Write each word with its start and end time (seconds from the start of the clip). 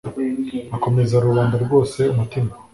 akomeza 0.75 1.15
rubanda 1.25 1.55
rwose 1.65 1.99
umutima 2.13 2.51